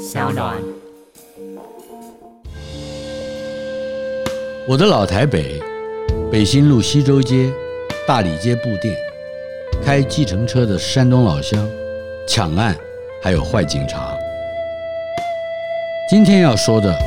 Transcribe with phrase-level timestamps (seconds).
[0.00, 0.56] 小暖。
[4.66, 5.60] 我的老台北，
[6.32, 7.52] 北新路西周街、
[8.08, 8.96] 大理街布店，
[9.84, 11.68] 开计程车的山东老乡，
[12.26, 12.74] 抢案
[13.22, 14.16] 还有坏警察。
[16.08, 16.98] 今天要说的，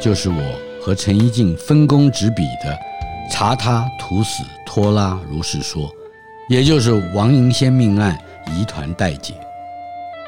[0.00, 2.70] 就是我和陈怡静分工执笔的
[3.32, 5.82] 《查他土死拖拉如是说》，
[6.48, 8.16] 也就是王迎先命案
[8.56, 9.34] 疑团待解。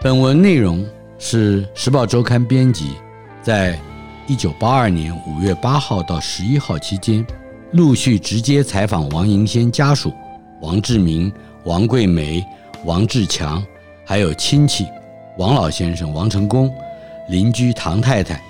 [0.03, 0.85] 本文内容
[1.23, 2.93] 是《时报周刊》编辑
[3.43, 3.79] 在
[4.27, 7.25] 一九八二年五月八号到十一号期间，
[7.73, 10.15] 陆续直接采访王迎先家属
[10.63, 11.31] 王志明、
[11.65, 12.43] 王桂梅、
[12.87, 13.63] 王志强，
[14.03, 14.87] 还有亲戚
[15.37, 16.75] 王老先生王成功、
[17.29, 18.43] 邻居唐太太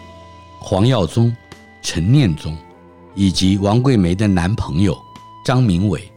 [0.61, 1.37] 黄耀宗、
[1.83, 2.57] 陈念宗，
[3.17, 4.97] 以及王桂梅的男朋友
[5.45, 6.09] 张明伟，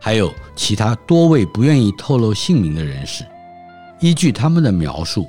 [0.00, 3.24] 还有其他多位不愿意透露姓名的人士。
[4.00, 5.28] 依据他们的描述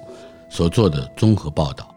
[0.52, 1.88] 所做的综合报道。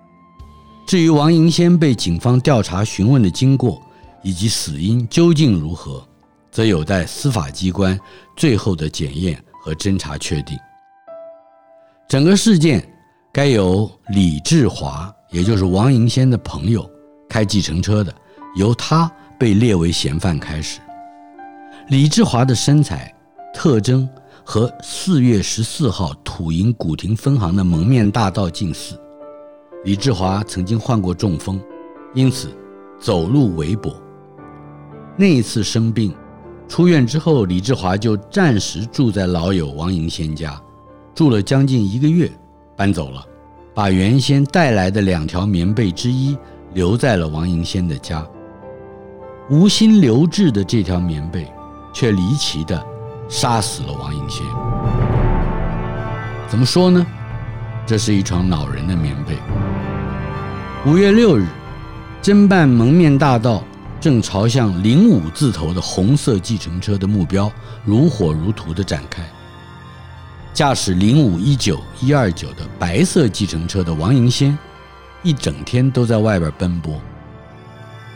[0.87, 3.83] 至于王银先被警方调查询问的经过
[4.23, 6.07] 以及死因究竟如何，
[6.51, 7.99] 则有待司法机关
[8.37, 10.57] 最后的检验和侦查确定。
[12.09, 12.87] 整个事件
[13.33, 16.89] 该由李志华，也就是王银先的朋友，
[17.29, 18.15] 开计程车的，
[18.57, 20.81] 由他被列为嫌犯开始。
[21.89, 23.13] 李志华的身材
[23.53, 24.09] 特征。
[24.45, 28.95] 和四月十四号土银古亭分行的蒙面大盗近似。
[29.85, 31.61] 李志华曾经患过中风，
[32.13, 32.49] 因此
[33.01, 33.95] 走路微跛。
[35.17, 36.15] 那一次生病，
[36.69, 40.61] 出院之后，李志华就暂时住在老友王迎先家，
[41.15, 42.31] 住了将近一个月，
[42.77, 43.25] 搬走了，
[43.75, 46.37] 把原先带来的两条棉被之一
[46.75, 48.27] 留在了王迎先的家。
[49.51, 51.51] 无心留置的这条棉被，
[51.93, 52.94] 却离奇的。
[53.29, 54.45] 杀死了王迎先。
[56.49, 57.05] 怎么说呢？
[57.87, 59.37] 这是一床恼人的棉被。
[60.87, 61.47] 五月六日，
[62.23, 63.63] 侦办蒙面大盗
[64.01, 67.51] 正朝向零五字头的红色计程车的目标
[67.85, 69.23] 如火如荼地展开。
[70.53, 74.57] 驾驶零五一九一二九的白色计程车的王迎先，
[75.23, 77.01] 一整天都在外边奔波。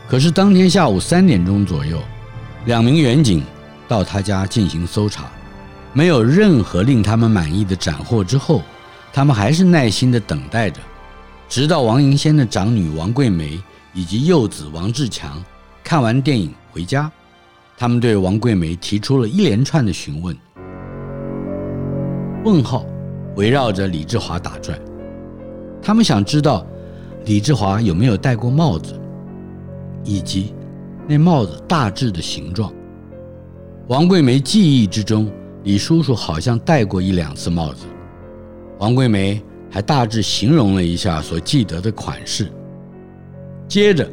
[0.08, 2.00] 可是当天下午三点钟左右，
[2.66, 3.42] 两名员警。
[3.88, 5.24] 到他家进行搜查，
[5.92, 8.62] 没有任何令他们满意的斩获之后，
[9.12, 10.78] 他们还是耐心地等待着，
[11.48, 13.60] 直到王银先的长女王桂梅
[13.94, 15.42] 以及幼子王志强
[15.82, 17.10] 看完电影回家，
[17.76, 20.36] 他们对王桂梅提出了一连串的询问，
[22.44, 22.84] 问号
[23.36, 24.78] 围绕着李志华打转，
[25.80, 26.66] 他们想知道
[27.24, 29.00] 李志华有没有戴过帽子，
[30.04, 30.54] 以及
[31.06, 32.70] 那帽子大致的形状。
[33.88, 35.32] 王桂梅记忆之中，
[35.64, 37.86] 李叔叔好像戴过一两次帽子。
[38.78, 42.52] 王桂梅还大致形容了一下所记得的款式。
[43.66, 44.06] 接着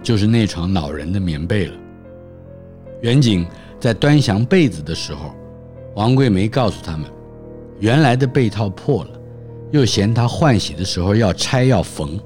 [0.00, 1.74] 就是那床恼人的棉被了。
[3.02, 3.44] 员警
[3.80, 5.34] 在端详被子的时候，
[5.96, 7.10] 王桂梅告诉他们，
[7.80, 9.10] 原来的被套破了，
[9.72, 12.16] 又嫌她换洗的时候要拆要缝，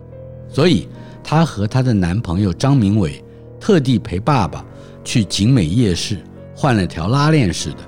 [0.50, 0.87] 所以
[1.25, 3.25] 她和她的男朋友张明伟
[3.59, 4.62] 特地陪爸爸
[5.03, 6.19] 去景美夜市。
[6.60, 7.78] 换了条拉链式的。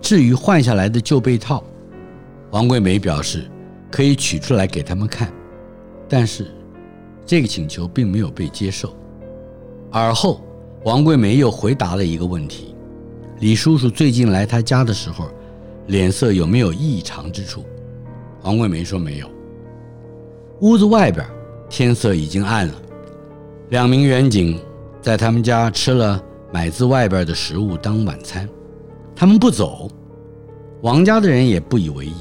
[0.00, 1.62] 至于换下来的旧被套，
[2.50, 3.46] 王桂梅表示
[3.90, 5.30] 可以取出来给他们看，
[6.08, 6.50] 但是
[7.26, 8.96] 这个请求并没有被接受。
[9.92, 10.40] 而后，
[10.84, 12.74] 王桂梅又回答了一个问题：
[13.40, 15.28] 李叔叔最近来他家的时候，
[15.88, 17.66] 脸色有没有异常之处？
[18.44, 19.28] 王桂梅说没有。
[20.60, 21.22] 屋子外边
[21.68, 22.74] 天色已经暗了，
[23.68, 24.58] 两名员警
[25.02, 26.24] 在他们家吃了。
[26.50, 28.48] 买自外边的食物当晚餐，
[29.14, 29.90] 他们不走，
[30.82, 32.14] 王家的人也不以为意。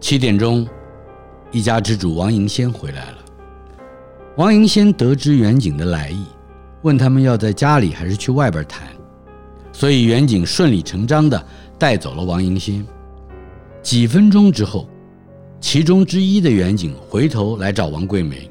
[0.00, 0.66] 七点钟，
[1.50, 3.18] 一家之主王迎先回来了。
[4.36, 6.24] 王迎先得知远景的来意，
[6.82, 8.88] 问他们要在家里还是去外边谈，
[9.72, 11.44] 所以远景顺理成章地
[11.78, 12.84] 带走了王迎先。
[13.82, 14.88] 几分钟之后，
[15.60, 18.50] 其中之一的远景回头来找王桂梅，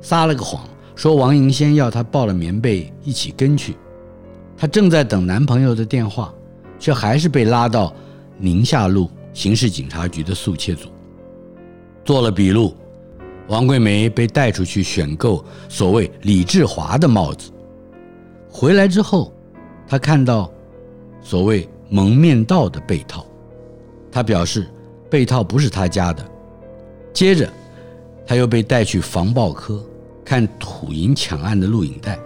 [0.00, 0.68] 撒了个谎。
[0.98, 3.76] 说王迎先要她抱了棉被一起跟去，
[4.56, 6.34] 她正在等男朋友的电话，
[6.76, 7.94] 却还是被拉到
[8.36, 10.88] 宁夏路刑事警察局的速切组，
[12.04, 12.74] 做了笔录。
[13.46, 17.52] 王桂梅被带出去选购所谓李志华的帽子，
[18.50, 19.32] 回来之后，
[19.86, 20.50] 她看到
[21.22, 23.24] 所谓蒙面盗的被套，
[24.10, 24.68] 她表示
[25.08, 26.28] 被套不是她家的。
[27.12, 27.48] 接着，
[28.26, 29.80] 她又被带去防暴科。
[30.28, 32.18] 看土银抢案的录影带，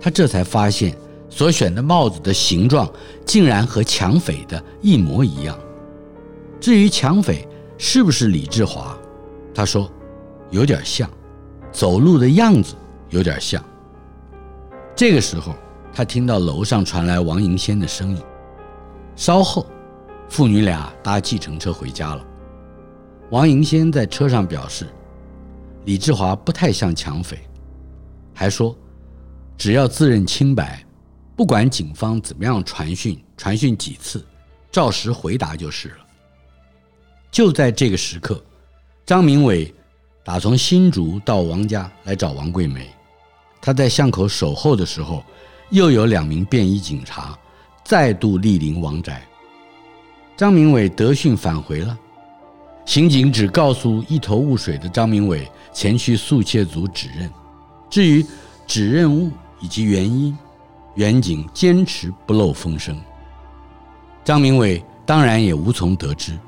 [0.00, 0.96] 他这才发现
[1.28, 2.90] 所选的帽子的形状
[3.24, 5.56] 竟然和抢匪的一模一样。
[6.58, 7.46] 至于抢匪
[7.78, 8.98] 是不是李志华，
[9.54, 9.88] 他说
[10.50, 11.08] 有点像，
[11.70, 12.74] 走路的样子
[13.10, 13.64] 有点像。
[14.96, 15.54] 这个时候，
[15.92, 18.20] 他听到楼上传来王迎仙的声音。
[19.14, 19.64] 稍后，
[20.28, 22.26] 父女俩搭计程车回家了。
[23.30, 24.88] 王迎先在车上表示，
[25.84, 27.38] 李志华不太像抢匪，
[28.34, 28.76] 还说
[29.56, 30.84] 只要自认清白，
[31.34, 34.24] 不管警方怎么样传讯，传讯几次，
[34.70, 35.96] 照实回答就是了。
[37.30, 38.42] 就在这个时刻，
[39.06, 39.72] 张明伟
[40.24, 42.88] 打从新竹到王家来找王桂梅。
[43.62, 45.24] 他在巷口守候的时候，
[45.70, 47.38] 又有两名便衣警察
[47.84, 49.26] 再度莅临王宅。
[50.36, 51.98] 张明伟得讯返回了，
[52.86, 57.30] 刑警只告诉一头雾水的张明伟前去肃窃组指认。
[57.88, 58.24] 至于
[58.66, 59.30] 指认物
[59.60, 60.36] 以及原因，
[60.94, 62.96] 远警坚持不漏风声。
[64.24, 66.38] 张明伟当然也无从得知。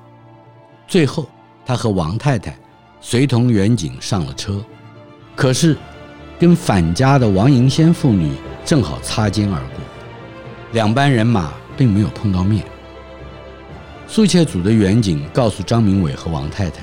[0.87, 1.29] 最后，
[1.65, 2.57] 他和王太太
[3.01, 4.65] 随同远警上了车，
[5.35, 5.77] 可是。
[6.41, 8.33] 跟返家的王迎仙父女
[8.65, 9.79] 正好擦肩而过，
[10.73, 12.65] 两班人马并没有碰到面。
[14.09, 16.83] 肃窃组的远警告诉张明伟和王太太，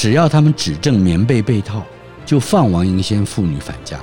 [0.00, 1.82] 只要他们指证棉被被套，
[2.24, 4.00] 就放王迎先父女返家。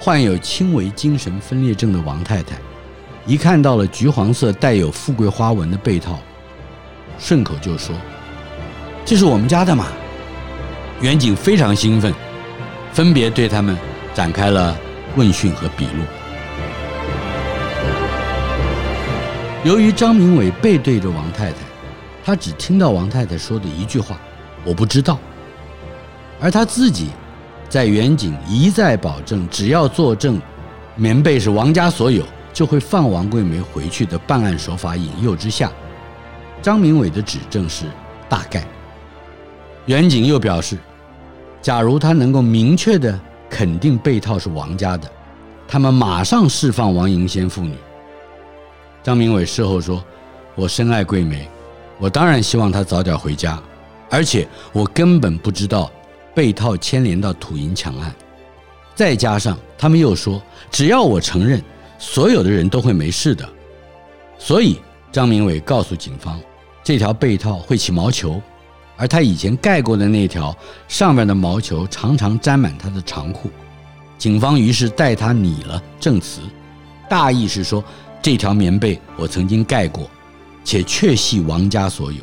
[0.00, 2.56] 患有轻微精神分裂症的王太太，
[3.24, 6.18] 一看到了橘黄色带有富贵花纹的被套，
[7.20, 7.94] 顺口就说
[9.06, 9.86] ：“这是我们家的嘛。”
[11.00, 12.12] 员警非常兴奋。
[12.92, 13.78] 分别对他们
[14.12, 14.76] 展开了
[15.14, 16.02] 问讯和笔录。
[19.62, 21.58] 由于张明伟背对着王太太，
[22.24, 24.20] 他只听到王太太说的一句话
[24.64, 25.18] ：“我不知道。”
[26.40, 27.10] 而他自己
[27.68, 30.40] 在员警一再保证只要作证
[30.96, 35.70] 棉被是王家所有，就会放王桂梅回去的办案手法引诱之下，
[36.62, 37.84] 张明伟的指证是
[38.28, 38.64] 大概。
[39.86, 40.78] 员警又表示。
[41.62, 43.20] 假如他能够明确的
[43.50, 45.06] 肯定被套是王家的，
[45.68, 47.74] 他们马上释放王迎先父女。
[49.02, 50.02] 张明伟事后说
[50.56, 51.46] ：“我深爱桂梅，
[51.98, 53.62] 我当然希望她早点回家，
[54.10, 55.90] 而且我根本不知道
[56.34, 58.14] 被套牵连到土银抢案。
[58.94, 61.62] 再加上他们又说，只要我承认，
[61.98, 63.48] 所有的人都会没事的。
[64.38, 64.78] 所以
[65.10, 66.38] 张明伟告诉警方，
[66.82, 68.38] 这条被套会起毛球。”
[68.96, 70.54] 而他以前盖过的那条
[70.86, 73.48] 上面的毛球常常沾满他的长裤，
[74.18, 76.42] 警方于是代他拟了证词，
[77.08, 77.82] 大意是说
[78.20, 80.10] 这条棉被我曾经盖过，
[80.62, 82.18] 且确系王家所有。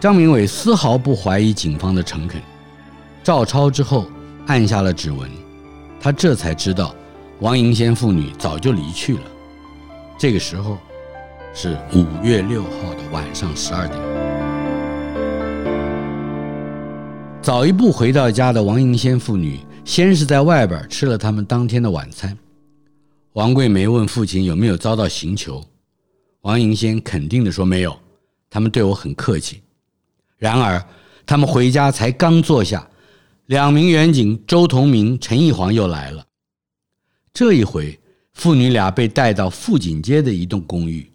[0.00, 2.40] 张明伟丝毫不怀疑警方的诚恳，
[3.24, 4.06] 照抄之后
[4.46, 5.28] 按下了指纹，
[6.00, 6.94] 他这才知道
[7.40, 9.22] 王迎先父女早就离去了。
[10.16, 10.78] 这个时候
[11.52, 13.98] 是五月六号的晚上十二点。
[17.42, 22.38] 早一步回到家的王迎先父女，先是在外边吃了他们当天的晚餐。
[23.32, 25.60] 王桂梅问父亲有没有遭到刑求，
[26.42, 27.96] 王迎先肯定地说没有，
[28.48, 29.60] 他们对我很客气。
[30.38, 30.82] 然而，
[31.26, 32.88] 他们回家才刚坐下，
[33.46, 36.24] 两名员警周同明、陈义煌又来了。
[37.32, 38.00] 这一回，
[38.32, 41.12] 父女俩被带到富锦街的一栋公寓，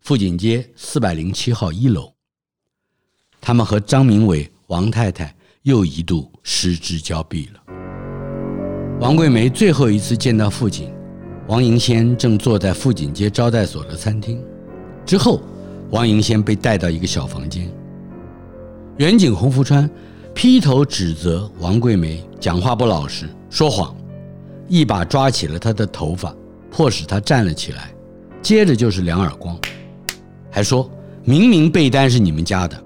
[0.00, 2.12] 富锦街四百零七号一楼。
[3.40, 5.32] 他们和张明伟、王太太。
[5.64, 7.62] 又一度失之交臂了。
[9.00, 10.92] 王桂梅最后一次见到父亲，
[11.46, 14.42] 王迎先正坐在富锦街招待所的餐厅。
[15.06, 15.40] 之后，
[15.90, 17.72] 王迎先被带到一个小房间。
[18.98, 19.88] 远景洪福川
[20.34, 23.96] 劈头指责王桂梅讲话不老实、说谎，
[24.68, 26.34] 一把抓起了她的头发，
[26.70, 27.90] 迫使她站了起来，
[28.42, 29.58] 接着就是两耳光，
[30.50, 30.90] 还说
[31.24, 32.78] 明明被单是你们家的。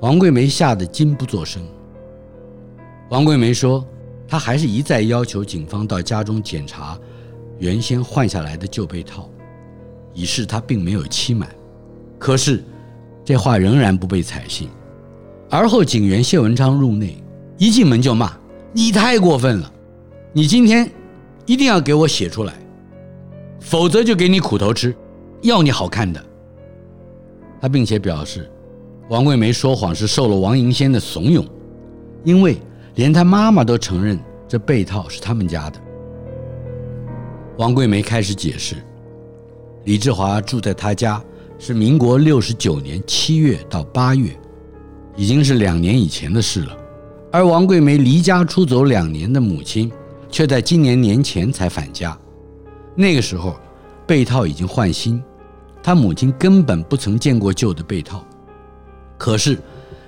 [0.00, 1.62] 王桂梅吓得惊不作声。
[3.08, 3.84] 王桂梅说
[4.26, 6.98] ：“她还是一再要求警方到家中检查
[7.58, 9.28] 原先换下来的旧被套，
[10.14, 11.48] 以示她并没有欺瞒。
[12.18, 12.64] 可是
[13.24, 14.68] 这话仍然不被采信。
[15.52, 17.22] 而后警员谢文昌入内，
[17.58, 18.32] 一进门就骂
[18.72, 19.70] ：‘你太过分了！
[20.32, 20.90] 你今天
[21.44, 22.54] 一定要给我写出来，
[23.60, 24.96] 否则就给你苦头吃，
[25.42, 26.24] 要你好看的。’
[27.60, 28.50] 他并且表示。”
[29.10, 31.44] 王桂梅说谎是受了王银先的怂恿，
[32.24, 32.56] 因为
[32.94, 34.18] 连他妈妈都承认
[34.48, 35.78] 这被套是他们家的。
[37.58, 38.76] 王桂梅开始解释，
[39.84, 41.22] 李志华住在他家
[41.58, 44.34] 是民国六十九年七月到八月，
[45.16, 46.76] 已经是两年以前的事了。
[47.30, 49.90] 而王桂梅离家出走两年的母亲，
[50.30, 52.16] 却在今年年前才返家，
[52.94, 53.56] 那个时候
[54.06, 55.22] 被套已经换新，
[55.82, 58.24] 她母亲根本不曾见过旧的被套。
[59.16, 59.58] 可是，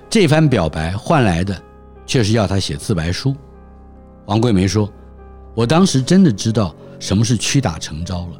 [0.09, 1.59] 这番表白换来的
[2.05, 3.35] 却是要他写自白书。
[4.25, 4.91] 王桂梅说
[5.55, 8.39] ：“我当时真的知道什么是屈打成招了。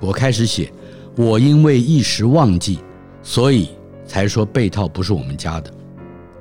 [0.00, 0.72] 我开始写，
[1.16, 2.80] 我因为一时忘记，
[3.22, 3.68] 所以
[4.06, 5.72] 才说被套不是我们家的。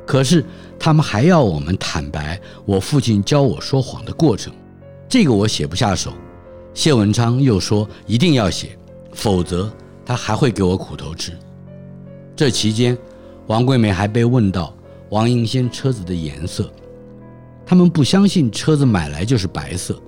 [0.10, 0.44] 可是
[0.80, 4.52] 他们还要我们坦白我父亲教我说谎的过程，
[5.08, 6.12] 这个我写不下手。
[6.74, 8.76] 谢文昌又说一定要写，
[9.14, 9.72] 否则
[10.04, 11.32] 他还会给我苦头吃。
[12.36, 12.98] 这期间，
[13.46, 14.74] 王桂梅还被问到
[15.12, 16.74] 王迎先车子的颜色。”
[17.64, 20.02] 他们不相信车子买来就是白色，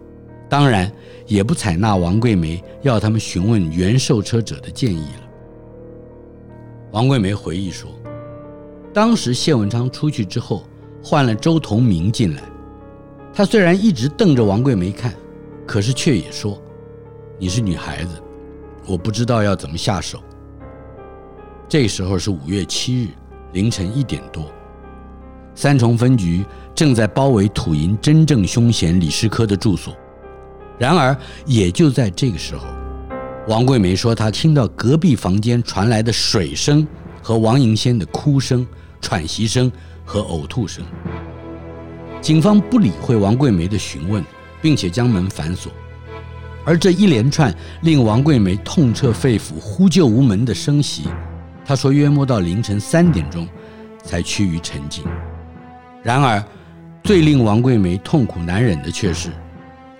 [0.50, 0.91] 当然
[1.27, 5.29] 也不采纳王桂梅要他们询问原售车者的建议了。
[6.89, 7.91] 王桂梅回忆说，
[8.93, 10.67] 当时谢文昌出去之后，
[11.01, 12.43] 换了周同明进来，
[13.33, 15.13] 他虽然一直瞪着王桂梅看，
[15.65, 16.62] 可是却也说
[17.39, 18.21] ：“你是女孩子，
[18.86, 20.21] 我不知道要怎么下手。”
[21.69, 23.07] 这时候是五月七日
[23.53, 24.51] 凌晨一点多。
[25.55, 26.45] 三重分局
[26.75, 29.95] 正在包围土银真正凶嫌李师科的住所，
[30.77, 32.67] 然而也就在这个时候，
[33.48, 36.86] 王桂梅说她听到隔壁房间传来的水声
[37.21, 38.67] 和王迎先的哭声、
[39.01, 39.72] 喘息声
[40.05, 40.86] 和呕吐声。
[42.22, 44.24] 警方不理会王桂梅的询问，
[44.62, 45.72] 并且将门反锁。
[46.63, 51.08] 而这一连串令王桂梅痛彻肺腑、呼救无门的声息，
[51.65, 53.48] 她说约摸到凌晨三点钟
[54.03, 55.03] 才趋于沉静。
[56.03, 56.43] 然而，
[57.03, 59.31] 最令王桂梅痛苦难忍的却是，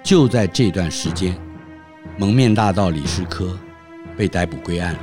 [0.04, 1.36] 就在这段时间，
[2.18, 3.58] 蒙面大盗李师科
[4.16, 5.00] 被逮捕归案了。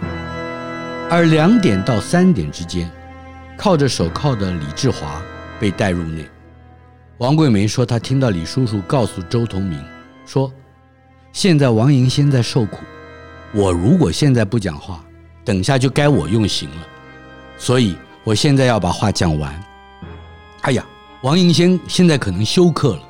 [1.10, 2.88] 而两点到三点之间，
[3.58, 5.20] 铐着手铐的李志华
[5.58, 6.24] 被带入内。
[7.18, 9.84] 王桂梅说，她听到李叔叔告诉周同明
[10.24, 10.50] 说
[11.34, 12.78] ：“现在王迎先在受苦，
[13.52, 15.04] 我如果现在不讲话，
[15.44, 16.86] 等下就该我用刑了。
[17.58, 19.52] 所以我现在要把话讲完。”
[20.62, 20.86] 哎呀，
[21.22, 23.02] 王迎先现在可能休克了。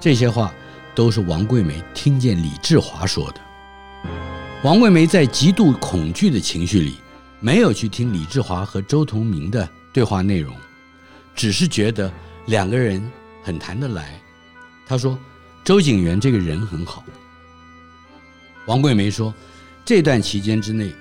[0.00, 0.50] 这些话
[0.94, 3.40] 都是王桂梅听见李志华说的。
[4.62, 6.96] 王桂梅在极度恐惧的情绪里，
[7.40, 10.54] 没有去听李志华和周同明的对话内容，
[11.34, 12.12] 只是觉得
[12.46, 13.02] 两个人
[13.42, 14.20] 很谈得来。
[14.86, 15.18] 他说
[15.64, 17.02] ：“周警员这个人很好。”
[18.66, 19.34] 王桂梅说
[19.86, 20.92] ：“这段期间之内，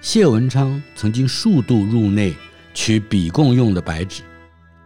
[0.00, 2.34] 谢文昌曾经数度入内
[2.72, 4.22] 取笔供用的白纸。”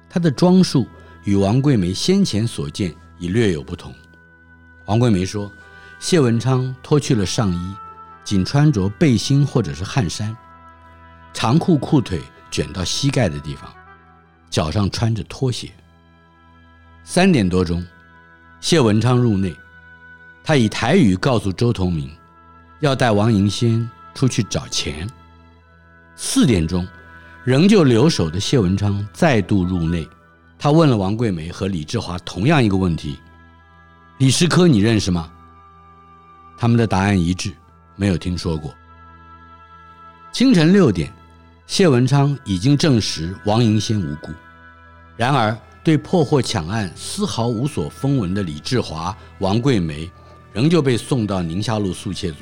[0.08, 0.86] 他的装束
[1.24, 3.94] 与王桂梅先前所见已略有不同。
[4.86, 5.52] 王桂梅说，
[5.98, 7.74] 谢文昌脱去了上衣，
[8.24, 10.34] 仅穿着背心或者是汗衫，
[11.38, 13.70] 长裤裤腿卷到膝盖的地方，
[14.48, 15.70] 脚上穿着拖鞋。
[17.04, 17.84] 三点多钟，
[18.58, 19.54] 谢文昌入内，
[20.42, 22.10] 他以台语告诉周同明，
[22.80, 25.06] 要带王银先出去找钱。
[26.16, 26.88] 四点钟。
[27.44, 30.08] 仍旧留守的谢文昌再度入内，
[30.58, 33.20] 他问了王桂梅和李志华同样一个问题
[34.18, 35.30] ：“李世科你认识吗？”
[36.58, 37.54] 他们的答案一致，
[37.94, 38.74] 没有听说过。
[40.32, 41.08] 清晨六点，
[41.66, 44.32] 谢文昌已经证实王迎先无辜，
[45.16, 50.10] 然而对破获抢案丝毫无所风闻的李志华、王桂梅，
[50.52, 52.38] 仍旧被送到宁夏路速窃组。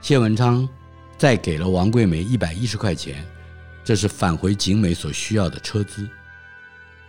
[0.00, 0.68] 谢文昌
[1.16, 3.24] 再给了王桂梅一百一十块钱。
[3.84, 6.06] 这是返回景美所需要的车资。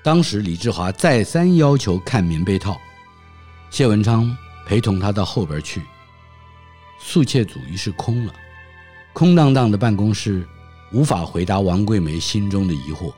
[0.01, 2.79] 当时李志华再三要求看棉被套，
[3.69, 4.33] 谢文昌
[4.65, 5.81] 陪同他到后边去。
[6.97, 8.33] 速窃组于是空了，
[9.11, 10.47] 空荡荡的办公室
[10.91, 13.13] 无法回答王桂梅心中的疑惑：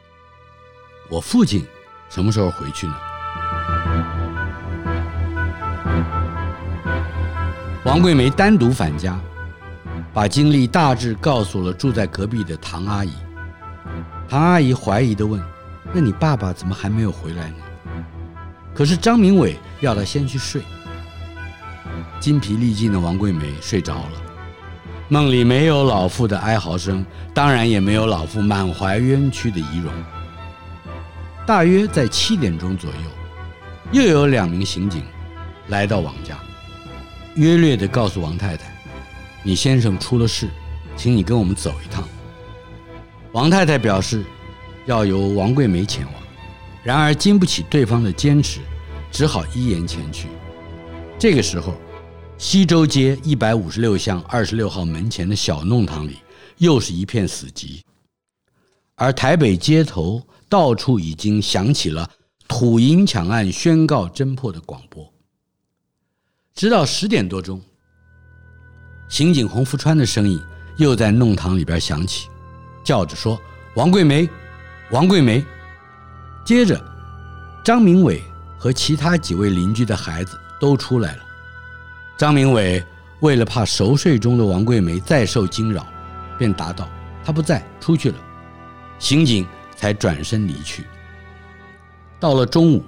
[1.09, 1.65] 我父亲
[2.09, 2.95] 什么时候回去呢？
[7.85, 9.17] 王桂梅单独返家，
[10.13, 13.13] 把经历大致告诉了住在隔壁的唐阿姨。
[14.27, 15.41] 唐阿姨怀疑地问
[15.93, 17.55] ：“那你爸爸怎么还没有回来呢？”
[18.75, 20.61] 可是张明伟要他先去睡。
[22.19, 24.21] 筋疲力尽的王桂梅睡着了，
[25.11, 29.91] 梦里没有老妇的哀嚎声，当然也没有老妇满怀冤屈的遗容。
[31.45, 32.95] 大约在七点钟左右，
[33.91, 35.03] 又有两名刑警
[35.67, 36.39] 来到王家，
[37.35, 38.73] 约略地告诉王太太
[39.43, 40.47] ：“你先生出了事，
[40.95, 42.07] 请你跟我们走一趟。”
[43.33, 44.23] 王太太表示
[44.85, 46.13] 要由王桂梅前往，
[46.83, 48.61] 然而经不起对方的坚持，
[49.11, 50.29] 只好依言前去。
[51.19, 51.75] 这个时候，
[52.41, 56.17] 西周街一百五十六巷二十六号门前的小弄堂里
[56.57, 57.81] 又是一片死寂，
[58.95, 60.19] 而台北街头
[60.49, 62.09] 到处已经响起了
[62.47, 65.07] 土银抢案宣告侦破的广播。
[66.55, 67.61] 直到十点多钟，
[69.07, 70.41] 刑警洪福川的声音
[70.77, 72.27] 又在弄堂里边响起。
[72.83, 73.39] 叫着说
[73.77, 74.27] ：“王桂梅，
[74.89, 75.45] 王桂梅。”
[76.43, 76.83] 接着，
[77.63, 78.19] 张明伟
[78.57, 81.23] 和其他几位邻居的孩子都出来了。
[82.17, 82.83] 张明伟
[83.21, 85.85] 为了怕熟睡中的王桂梅再受惊扰，
[86.37, 86.87] 便答道
[87.25, 88.17] ：“她不在，出去了。”
[88.99, 90.85] 刑警才转身离去。
[92.19, 92.83] 到了中午，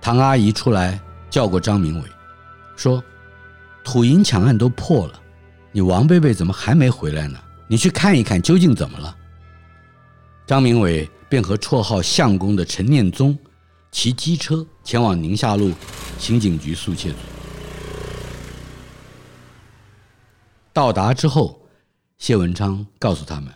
[0.00, 2.08] 唐阿姨出来叫过张明伟，
[2.76, 3.02] 说
[3.82, 5.14] ：“土银抢案都破了，
[5.72, 7.38] 你王贝贝怎么还没回来呢？
[7.66, 9.16] 你去看一看究竟怎么了。”
[10.46, 13.36] 张明伟便和绰号“相公”的陈念宗
[13.90, 15.72] 骑机车前往宁夏路
[16.18, 17.16] 刑警局速窃组。
[20.76, 21.58] 到达之后，
[22.18, 23.50] 谢文昌告诉他们，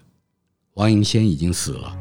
[0.72, 1.94] 王迎先已经死了。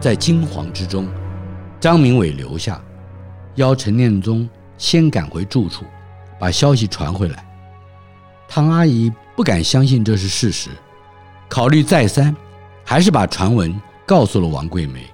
[0.00, 1.06] 在惊惶之中，
[1.78, 2.82] 张明伟留下，
[3.56, 5.84] 邀陈念宗先赶回住处，
[6.40, 7.46] 把消息传回来。
[8.48, 10.70] 唐阿姨不敢相信这是事实，
[11.50, 12.34] 考虑再三，
[12.82, 15.04] 还是把传闻告诉了王桂梅。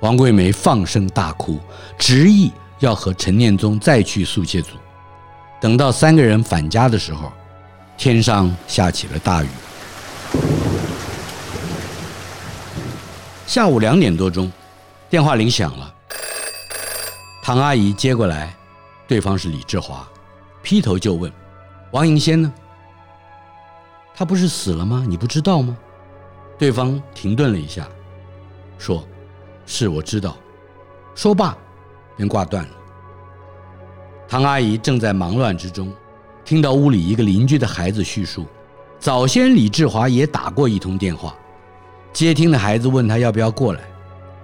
[0.00, 1.58] 王桂梅放声大哭，
[1.96, 4.76] 执意要和陈念宗再去速窃组。
[5.60, 7.30] 等到三个人返家的时候，
[7.98, 9.48] 天上下起了大雨。
[13.46, 14.50] 下午两点多钟，
[15.10, 15.94] 电话铃响了。
[17.42, 18.54] 唐阿姨接过来，
[19.06, 20.08] 对方是李志华，
[20.62, 21.30] 劈头就问
[21.92, 22.50] ：“王迎先呢？
[24.14, 25.04] 他不是死了吗？
[25.06, 25.76] 你不知道吗？”
[26.58, 27.86] 对方停顿了一下，
[28.78, 29.04] 说
[29.66, 30.36] ：“是，我知道。”
[31.14, 31.54] 说罢，
[32.16, 32.70] 便挂断了。
[34.30, 35.92] 唐阿姨正在忙乱之中，
[36.44, 38.46] 听到屋里一个邻居的孩子叙述，
[38.96, 41.34] 早先李志华也打过一通电话，
[42.12, 43.80] 接听的孩子问他要不要过来，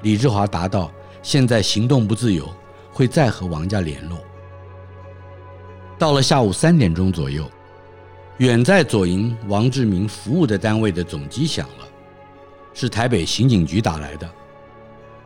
[0.02, 0.90] 李志华答道
[1.23, 2.52] ：“现在行动不自由，
[2.93, 4.19] 会再和王家联络。”
[5.97, 7.49] 到了下午三点钟左右，
[8.38, 11.87] 远在左营王志明服务的单位的总机响了，
[12.75, 14.28] 是台北刑警局打来的。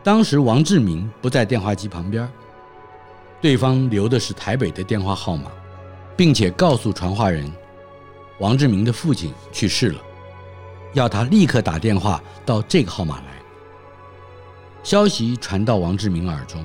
[0.03, 2.31] 当时王志明不在电话机旁边。
[3.41, 5.51] 对方留的是台北的电话号码，
[6.17, 7.51] 并且告诉传话人，
[8.39, 10.01] 王志明的父亲去世了，
[10.93, 13.25] 要他立刻打电话到这个号码来。
[14.83, 16.63] 消息传到王志明耳中，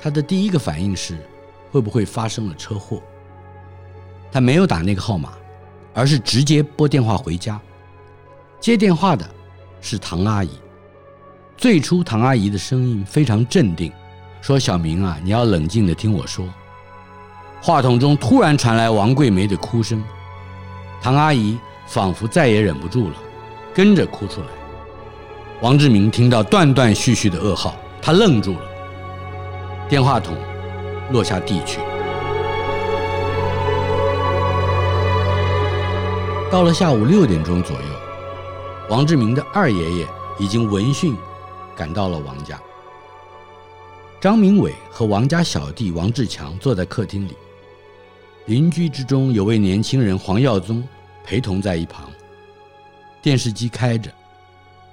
[0.00, 1.18] 他的第一个反应是，
[1.70, 3.00] 会不会发生了车祸？
[4.32, 5.32] 他没有打那个号码，
[5.92, 7.60] 而是直接拨电话回家。
[8.58, 9.28] 接电话的
[9.80, 10.50] 是唐阿姨。
[11.56, 13.92] 最初，唐阿姨的声音非常镇定。
[14.44, 16.44] 说：“小明啊，你要冷静地听我说。”
[17.64, 20.04] 话筒中突然传来王桂梅的哭声，
[21.00, 23.14] 唐阿姨仿佛再也忍不住了，
[23.72, 24.46] 跟着哭出来。
[25.62, 28.60] 王志明听到断断续续的噩耗，他愣住了，
[29.88, 30.36] 电话筒
[31.10, 31.80] 落下地去。
[36.50, 37.88] 到了下午六点钟左右，
[38.90, 40.06] 王志明的二爷爷
[40.38, 41.16] 已经闻讯
[41.74, 42.60] 赶到了王家。
[44.24, 47.36] 张明伟和王家小弟王志强坐在客厅里，
[48.46, 50.82] 邻居之中有位年轻人黄耀宗
[51.22, 52.10] 陪同在一旁。
[53.20, 54.10] 电视机开着，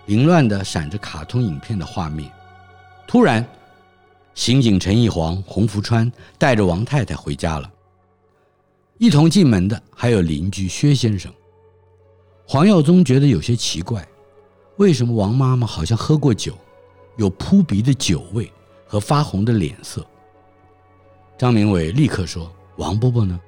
[0.06, 2.30] 凌乱地闪着卡通影片的画面。
[3.08, 3.48] 突然，
[4.36, 7.72] 刑警陈义煌、洪福川带着王太太回家了。
[8.98, 11.32] 一同进门的还有邻居薛先生。
[12.46, 14.06] 黄耀宗觉得有些奇怪，
[14.76, 16.54] 为什么王妈妈好像喝过酒，
[17.15, 18.52] 有扑鼻的酒味？
[18.91, 20.06] 和发红的脸色，
[21.38, 23.39] 张明伟立刻说：“王伯伯呢？”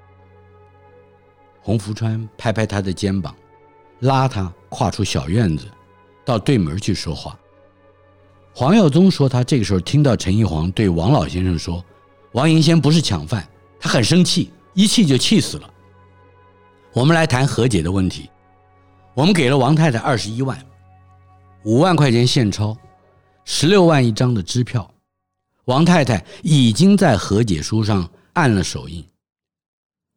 [1.61, 3.35] 洪福川拍拍他的肩膀，
[3.99, 5.65] 拉他跨出小院子，
[6.23, 7.37] 到对门去说话。
[8.55, 11.83] 黄耀宗说：“他这个时候听到陈义煌对王老先生说，
[12.31, 13.45] 王银先不是抢犯，
[13.81, 15.69] 他很生气，一气就气死了。
[16.93, 18.29] 我们来谈和解的问题。
[19.13, 20.57] 我们给了王太太二十一万，
[21.65, 22.77] 五万块钱现钞，
[23.43, 24.89] 十六万一张的支票。”
[25.65, 29.05] 王太太已经在和解书上按了手印。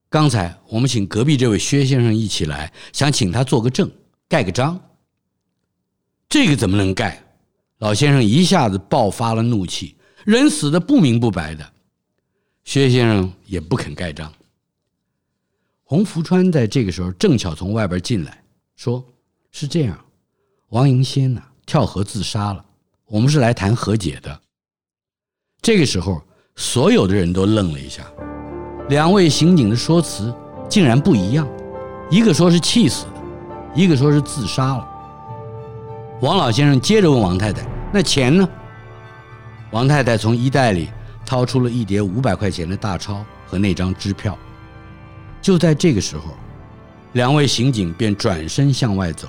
[0.09, 3.91] 刚才我们请隔壁这位薛先生一起来，想请他做个证，
[4.29, 4.81] 盖个章。
[6.29, 7.23] 这个怎么能盖？
[7.79, 11.73] 老先生一下子爆发了怒气，人死的不明不白的。
[12.65, 14.33] 薛先生也不肯盖章。
[15.85, 18.43] 洪福川在这个时候正巧从外边进来，
[18.75, 19.05] 说
[19.53, 20.05] ：“是这样，
[20.71, 22.65] 王迎先呐跳河自杀了，
[23.05, 24.41] 我们是来谈和解的。”
[25.67, 26.23] 这个时候，
[26.55, 28.05] 所有的人都愣了一下，
[28.89, 30.33] 两位刑警的说辞
[30.69, 31.45] 竟然不一样，
[32.09, 33.13] 一个说是气死的，
[33.75, 34.89] 一个说是自杀了。
[36.21, 38.49] 王老先生接着问王太太：“那钱呢？”
[39.73, 40.89] 王太太从衣袋里
[41.27, 44.39] 掏出了一叠五百块钱的大钞和那张支票。
[45.43, 46.27] 就在这个时候，
[47.15, 49.27] 两位刑警便转身向外走，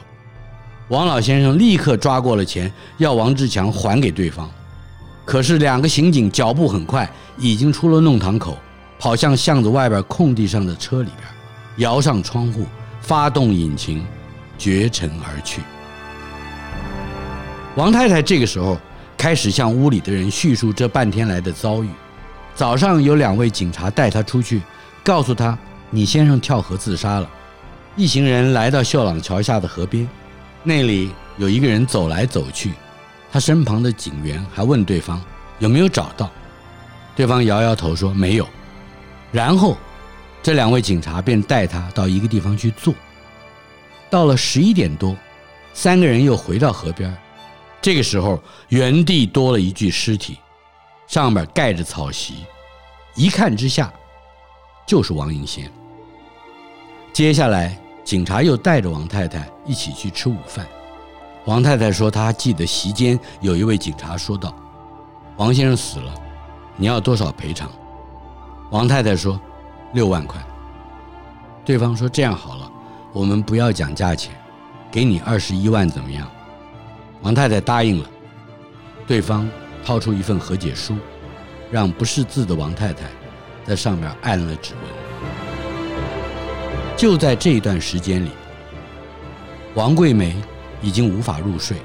[0.90, 4.48] 王老先生立刻抓过了钱，要王志强还给对方。
[5.28, 8.58] 可是两个刑警脚步很快，已经出了弄堂口，
[8.98, 11.28] 跑向巷子外边空地上的车里边，
[11.80, 12.66] 摇上窗户，
[13.02, 14.08] 发动引擎，
[14.58, 15.62] 绝尘而去。
[17.76, 18.80] 王太太这个时候
[19.18, 21.90] 开始向屋里的人叙述这半天来的遭遇。
[22.56, 24.62] 早上有两位警察带她出去，
[25.04, 25.60] 告诉她
[25.90, 27.30] 你先生跳河自杀了。
[27.98, 30.08] 一行人来到秀朗桥下的河边，
[30.64, 32.72] 那里有一个人走来走去，
[33.32, 35.22] 他身旁的警员还问对方
[35.60, 36.32] 有没有找到，
[37.16, 38.48] 对方摇摇头说没有。
[39.32, 39.78] 然后
[40.42, 42.94] 这两位警察便带他到一个地方去坐。
[44.10, 45.16] 到了十一点多，
[45.74, 47.16] 三个人又回到河边。
[47.82, 50.38] 这个时候，原地多了一具尸体，
[51.08, 52.46] 上面盖着草席，
[53.16, 53.94] 一看之下，
[54.86, 55.72] 就是王英先。
[57.14, 60.66] 接下来，警察又带着王太太一起去吃午饭。
[61.48, 64.54] 王太太说，她记得席间有一位警察说道
[65.38, 66.14] ：“王先生死了，
[66.76, 67.72] 你要多少赔偿？”
[68.70, 69.40] 王太太说
[69.96, 70.46] ：“六万块。”
[71.64, 72.70] 对方说：“这样好了，
[73.14, 74.36] 我们不要讲价钱，
[74.92, 76.28] 给你二十一万，怎么样？”
[77.24, 78.10] 王太太答应了，
[79.08, 79.50] 对方
[79.86, 80.98] 掏出一份和解书，
[81.72, 83.06] 让不识字的王太太
[83.64, 84.84] 在上面按了指纹。
[86.98, 88.32] 就在这一段时间里，
[89.76, 90.36] 王桂梅
[90.82, 91.78] 已经无法入睡，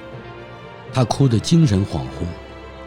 [0.92, 2.24] 她哭得精神恍惚，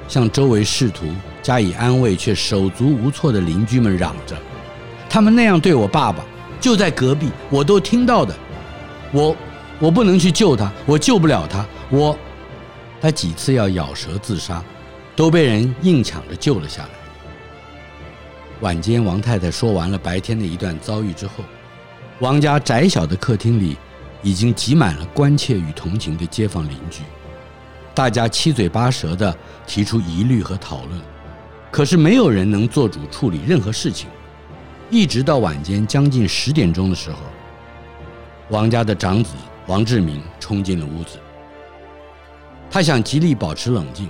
[0.07, 1.05] 向周围试图
[1.41, 4.35] 加以安慰却手足无措的邻居们嚷着
[5.09, 6.23] ：“他们那样对我爸爸，
[6.59, 8.35] 就在隔壁，我都听到的。
[9.11, 9.35] 我
[9.79, 12.17] 我不能去救他，我救不了他，我。”
[13.01, 14.63] 他几次要咬舌自杀，
[15.15, 16.89] 都被人硬抢着救了下来。
[18.61, 21.43] 晚间，王太太说完了白天的一段遭遇之后，
[22.19, 23.77] 王家窄小的客厅里
[24.25, 27.03] 已经挤满了关切与同情的街坊邻居，
[27.93, 30.99] 大家七嘴八舌地提出疑虑和讨论，
[31.69, 34.09] 可是没有人能做主处理任何事情。
[34.89, 37.19] 一直到晚间将近十点钟的时候，
[38.49, 39.35] 王家的长子
[39.67, 41.19] 王志明冲进了屋子。
[42.71, 44.09] 他想极力保持冷静，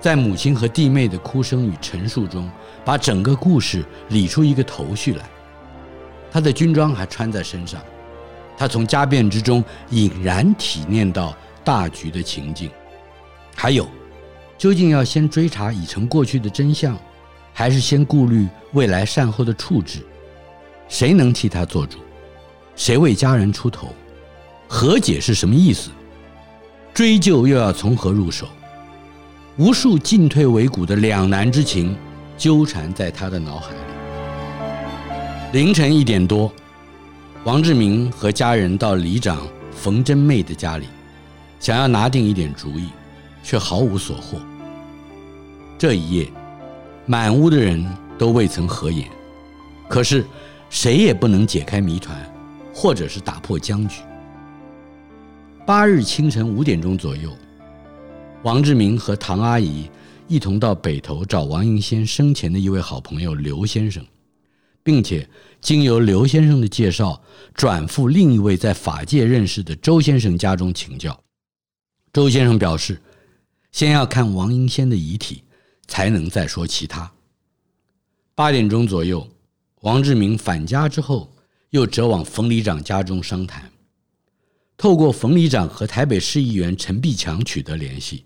[0.00, 2.50] 在母亲和弟妹的哭声与陈述中，
[2.86, 5.28] 把整个故事理出一个头绪来。
[6.32, 7.82] 他的军装还穿在身上，
[8.56, 12.70] 他从家变之中隐然体验到大局的情境。
[13.54, 13.88] 还有，
[14.56, 16.96] 究竟要先追查已成过去的真相，
[17.52, 20.00] 还是先顾虑未来善后的处置？
[20.88, 21.98] 谁能替他做主？
[22.76, 23.88] 谁为家人出头？
[24.68, 25.90] 和解是什么意思？
[26.92, 28.46] 追究又要从何入手？
[29.56, 31.96] 无数进退维谷的两难之情
[32.36, 33.78] 纠缠在他的脑海里。
[35.52, 36.52] 凌晨一点多，
[37.46, 40.86] 王志明和家人到里长冯珍妹的家里，
[41.60, 42.88] 想要拿定一点主意，
[43.40, 44.40] 却毫无所获。
[45.78, 46.28] 这一夜，
[47.06, 49.08] 满屋的人都未曾合眼，
[49.88, 50.26] 可是
[50.70, 52.20] 谁也不能解开谜团，
[52.74, 54.00] 或者是打破僵局。
[55.64, 57.30] 八日清晨五点钟左右，
[58.42, 59.88] 王志明和唐阿姨
[60.26, 64.04] 一同到北投找王英先生前的一位好朋友刘先生，
[64.86, 65.28] 并且
[65.60, 67.20] 经由刘先生的介绍，
[67.54, 71.20] 转赴另一位在法界认识的周先生家中请教。
[72.12, 73.02] 周先生表示，
[73.72, 75.42] 先要看王英先的遗体，
[75.88, 77.10] 才能再说其他。
[78.36, 79.28] 八点钟左右，
[79.80, 81.34] 王志明返家之后，
[81.70, 83.68] 又折往冯里长家中商谈。
[84.76, 88.24] 透过冯里长和台北市议员陈必强取得联系，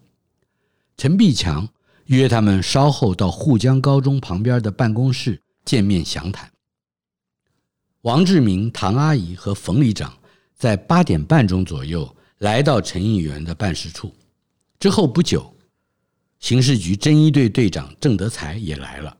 [0.98, 1.66] 陈必强
[2.04, 5.40] 约他们稍后到沪江高中旁边的办公室
[5.70, 6.50] 见面详谈。
[8.00, 10.18] 王志明、唐阿姨和冯里长
[10.56, 14.12] 在八点半钟左右来到陈议员的办事处，
[14.80, 15.54] 之后不久，
[16.40, 19.16] 刑事局侦一队队长郑德才也来了。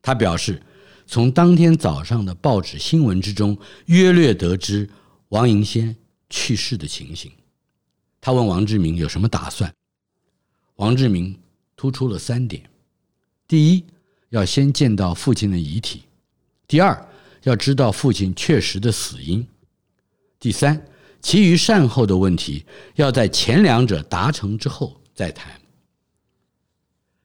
[0.00, 0.62] 他表示，
[1.04, 4.88] 从当天早上的报纸新闻之中，约略得知
[5.30, 5.96] 王银先
[6.30, 7.32] 去世的情形，
[8.20, 9.74] 他问王志明有什么打算。
[10.76, 11.36] 王志明
[11.74, 12.70] 突出了三点：
[13.48, 13.84] 第一，
[14.30, 16.00] 要先见到父亲的遗体；
[16.66, 17.08] 第二，
[17.44, 19.42] 要知道父亲确实的死因；
[20.38, 20.80] 第三，
[21.20, 22.64] 其余善后的问题
[22.96, 25.60] 要在前两者达成之后再谈。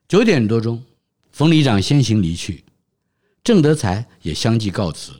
[0.08, 0.84] 九点多钟，
[1.32, 2.64] 冯里长先行离去，
[3.44, 5.12] 郑德才也相继告辞。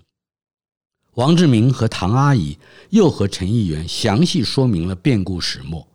[1.16, 2.58] 王志明和唐阿姨
[2.90, 5.88] 又和陈议员详细说明了变故始末。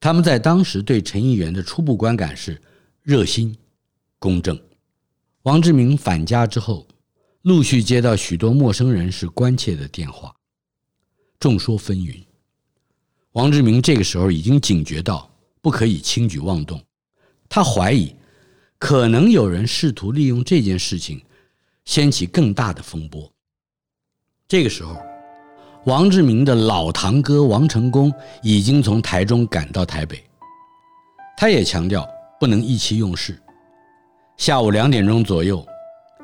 [0.00, 2.60] 他们在当时对陈议员的初步观感是
[3.02, 3.56] 热心、
[4.18, 4.60] 公正。
[5.42, 6.86] 王志明返家之后，
[7.42, 10.32] 陆续接到许多陌生人士关切的电话，
[11.40, 12.24] 众说纷纭。
[13.32, 15.28] 王志明这个时候已经警觉到
[15.60, 16.80] 不可以轻举妄动，
[17.48, 18.14] 他怀疑
[18.78, 21.20] 可能有人试图利用这件事情
[21.86, 23.28] 掀起更大的风波。
[24.46, 24.96] 这个时候，
[25.86, 30.24] 王志明的老堂哥王成功已经从台中赶到台北，
[31.36, 33.41] 他也强调不能意气用事。
[34.36, 35.64] 下午两点钟左右，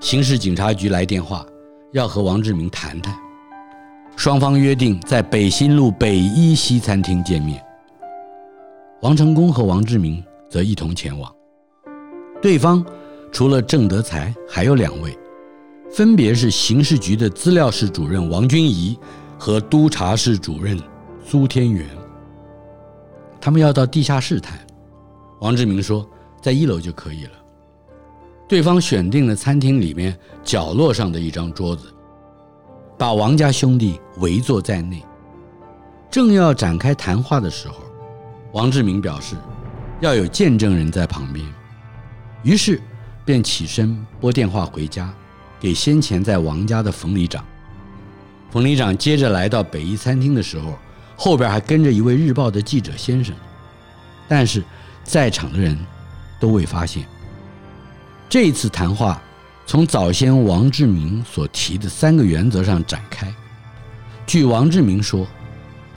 [0.01, 1.47] 刑事警察局来电话，
[1.93, 3.17] 要和王志明谈谈。
[4.17, 7.65] 双方约定在北新路北一西餐厅见面。
[9.03, 11.33] 王成功和王志明则一同前往。
[12.43, 12.85] 对方
[13.31, 15.17] 除了郑德才，还有两位，
[15.93, 18.99] 分别是刑事局的资料室主任王君怡
[19.39, 20.77] 和督察室主任
[21.25, 21.87] 苏天元。
[23.41, 24.59] 他们要到地下室谈。
[25.41, 26.05] 王志明说，
[26.43, 27.33] 在一楼就可以了。
[28.49, 31.93] 对方选定了餐厅里面角落上的一张桌子。
[32.97, 35.05] 把王家兄弟围坐在内，
[36.11, 37.77] 正要展开谈话的时候，
[38.53, 39.37] 王志明表示
[40.01, 41.47] 要有见证人在旁边，
[42.43, 42.81] 于是
[43.25, 45.13] 便起身拨电话回家，
[45.61, 47.45] 给先前在王家的冯里长。
[48.51, 50.75] 冯里长接着来到北一餐厅的时候，
[51.17, 53.33] 后边还跟着一位日报的记者先生，
[54.27, 54.65] 但是
[55.05, 55.79] 在场的人
[56.41, 57.07] 都未发现。
[58.29, 59.21] 这一次谈话。
[59.71, 63.31] 从早先王志明所提的三个原则上展开。
[64.27, 65.27] 据王志明说，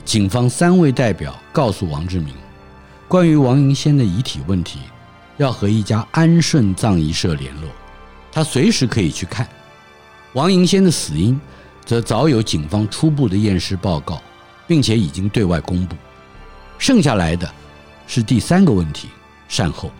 [0.04, 2.34] 警方三位代表告诉王志明，
[3.08, 4.80] 关于王银仙的遗体问题，
[5.38, 7.70] 要和一家安顺葬仪社联络，
[8.30, 9.48] 他随时可以去看。
[10.34, 11.40] 王银仙的死因，
[11.86, 14.20] 则早有警方初步的验尸报告，
[14.66, 15.96] 并且已经对外公布。
[16.76, 17.50] 剩下来的，
[18.06, 19.08] 是第三个问题：
[19.48, 19.90] 善后。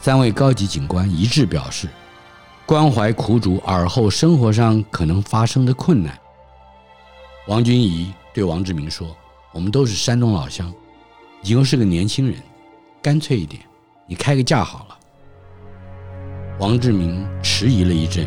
[0.00, 1.88] 三位高级警官一致表示。
[2.66, 6.18] 关怀苦主尔后生活上可能发生的困难。
[7.46, 9.16] 王君怡对王志明说
[9.54, 10.74] ：“我们都是山东老乡，
[11.42, 12.34] 你又是个年轻人，
[13.00, 13.62] 干脆一点，
[14.08, 14.98] 你开个价好了。”
[16.58, 18.26] 王志明迟疑了一阵，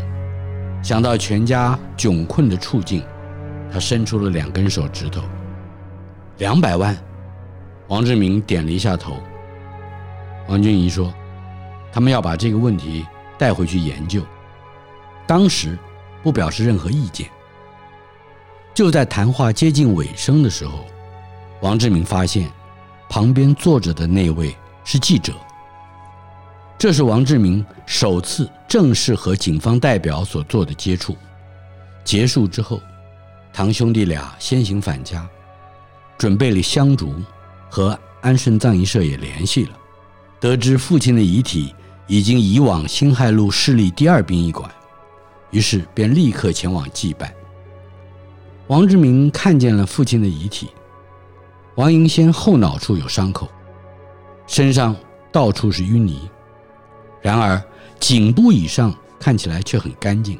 [0.82, 3.04] 想到全家窘困的处境，
[3.70, 5.22] 他伸出了两根手指头。
[6.38, 6.98] 两百万，
[7.90, 9.18] 王志明点了一下头。
[10.48, 11.14] 王君怡说
[11.92, 13.06] ：“他们要把这个问题。”
[13.40, 14.22] 带回去研究，
[15.26, 15.80] 当时
[16.22, 17.30] 不表示任何意见。
[18.74, 20.86] 就在谈话接近尾声的时候，
[21.62, 22.52] 王志明发现
[23.10, 25.34] 旁边坐着的那位是记者。
[26.78, 31.16] 这是王志明首次正式和警方代表所做的接触。
[32.04, 32.82] 结束之后，
[33.54, 35.26] 堂兄弟俩先行返家，
[36.18, 37.16] 准备了香烛，
[37.70, 39.72] 和安顺葬仪社也联系了，
[40.40, 41.74] 得知父亲的遗体。
[42.12, 44.68] 已经移往辛亥路市立第二殡仪馆，
[45.52, 47.32] 于是便立刻前往祭拜。
[48.66, 50.72] 王志明看见了父亲的遗体，
[51.76, 53.48] 王银仙后脑处有伤口，
[54.48, 54.96] 身上
[55.32, 56.28] 到处是淤泥，
[57.22, 57.62] 然而
[58.00, 60.40] 颈部以上看起来却很干净。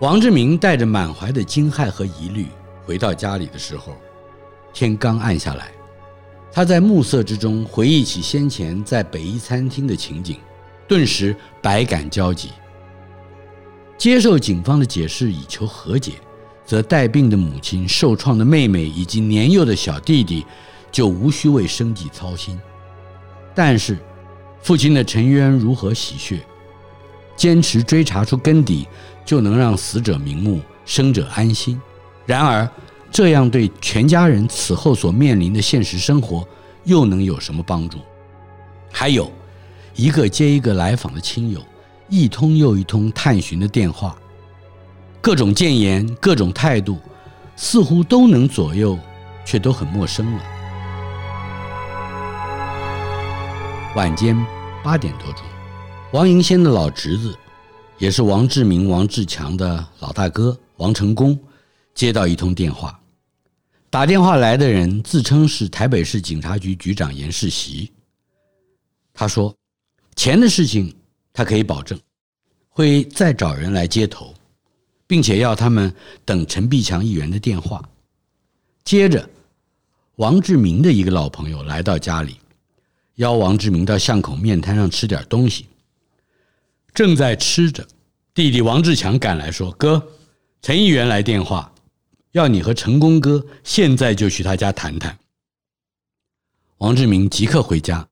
[0.00, 2.48] 王志明带着满怀的惊骇和疑虑
[2.84, 3.96] 回到家里的时候，
[4.72, 5.70] 天刚暗下来。
[6.52, 10.36] 他在暮色之中回忆起先前在北一餐厅的情景，
[10.88, 12.50] 顿时百感交集。
[13.96, 16.12] 接受警方的解释以求和解，
[16.64, 20.44] 则带病的母亲、受创的妹妹以及年幼的小弟弟
[20.90, 22.58] 就无需为生计操心。
[23.54, 23.98] 但是，
[24.62, 26.40] 父亲的沉冤如何洗雪？
[27.36, 28.86] 坚持追查出根底，
[29.24, 31.80] 就能让死者瞑目，生者安心。
[32.26, 32.68] 然而，
[33.10, 36.46] 这样对全家人此后所面临的现实生活
[36.84, 37.98] 又能有什么帮助？
[38.92, 39.30] 还有，
[39.94, 41.60] 一个接一个来访的亲友，
[42.08, 44.16] 一通又一通探寻的电话，
[45.20, 46.98] 各种谏言，各种态度，
[47.56, 48.98] 似乎都能左右，
[49.44, 50.42] 却都很陌生了。
[53.96, 54.36] 晚间
[54.84, 55.42] 八点多钟，
[56.12, 57.36] 王迎仙的老侄子，
[57.98, 61.36] 也是王志明、王志强的老大哥王成功，
[61.92, 62.99] 接到一通电话。
[63.90, 67.90] 打电话来的人自称是台北市警察局局长严世袭。
[69.12, 69.52] 他说
[70.14, 70.94] ：“钱的事情
[71.32, 71.98] 他可以保证，
[72.68, 74.32] 会再找人来接头，
[75.08, 75.92] 并且要他们
[76.24, 77.82] 等陈必强议员的电话。”
[78.84, 79.28] 接着，
[80.14, 82.36] 王志明的一个老朋友来到家里，
[83.16, 85.66] 邀王志明到巷口面摊上吃点东西。
[86.94, 87.84] 正在吃着，
[88.34, 90.00] 弟弟王志强赶来说：“哥，
[90.62, 91.66] 陈议员来电话。”
[92.32, 95.18] 要你和成功哥现在就去他家谈谈。
[96.78, 98.08] 王志明即刻回家，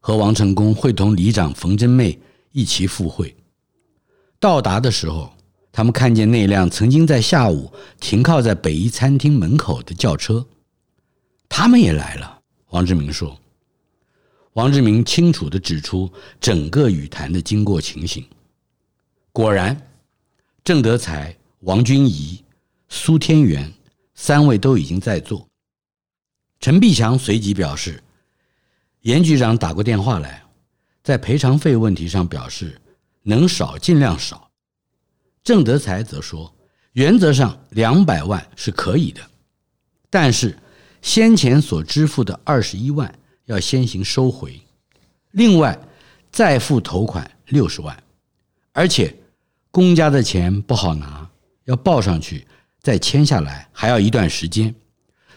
[0.00, 2.18] 和王成功会同里长冯珍妹
[2.52, 3.34] 一起赴会。
[4.40, 5.32] 到达的时候，
[5.72, 10.46] 他们看见那辆曾经在下午停靠在北一餐厅门口的轿车，
[11.48, 12.40] 他们也来了。
[12.68, 13.38] 王志明说。
[14.54, 16.08] 王志明清楚地指出
[16.40, 18.24] 整个与谈的经过情形。
[19.32, 19.76] 果然，
[20.62, 22.43] 郑德才、王君怡、
[22.96, 23.74] 苏天元
[24.14, 25.48] 三位都已经在座。
[26.60, 28.00] 陈必强随即表示，
[29.00, 30.44] 严局长打过电话来，
[31.02, 32.80] 在赔偿费问题上表示
[33.24, 34.48] 能少尽量少。
[35.42, 36.54] 郑德才则说，
[36.92, 39.20] 原则上两百万是可以的，
[40.08, 40.56] 但是
[41.02, 43.12] 先前所支付的二十一万
[43.46, 44.58] 要先行收回，
[45.32, 45.76] 另外
[46.30, 48.00] 再付头款六十万，
[48.72, 49.14] 而且
[49.72, 51.28] 公家的钱不好拿，
[51.64, 52.46] 要报上去
[52.84, 54.74] 再签下来还要一段时间，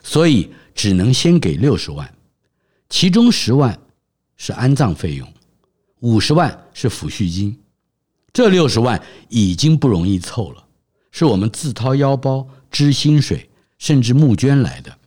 [0.03, 2.13] 所以只能先给六十万，
[2.89, 3.79] 其中十万
[4.36, 5.33] 是安葬费用，
[6.01, 7.57] 五十万是抚恤金，
[8.33, 10.67] 这六十万已经不容易凑了。
[11.10, 14.97] 是我们自掏腰包支薪水，甚至募捐来的。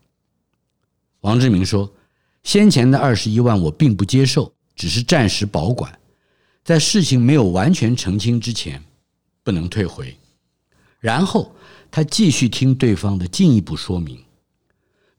[1.20, 1.92] 王志明说
[2.42, 6.00] ：“先前的二十一万我并不接受，只是暂时保管，
[6.64, 8.82] 在事情没有完全澄清之前，
[9.42, 10.16] 不能退回。”
[10.98, 11.54] 然后
[11.90, 14.18] 他继续听对方的进一步说明。